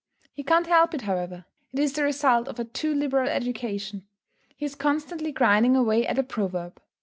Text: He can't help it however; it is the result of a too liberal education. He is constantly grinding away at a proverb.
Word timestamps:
He 0.33 0.41
can't 0.41 0.65
help 0.65 0.95
it 0.95 1.01
however; 1.03 1.45
it 1.71 1.77
is 1.77 1.93
the 1.93 2.01
result 2.01 2.47
of 2.47 2.57
a 2.57 2.63
too 2.63 2.91
liberal 2.91 3.29
education. 3.29 4.07
He 4.57 4.65
is 4.65 4.73
constantly 4.73 5.31
grinding 5.31 5.75
away 5.75 6.07
at 6.07 6.17
a 6.17 6.23
proverb. 6.23 6.81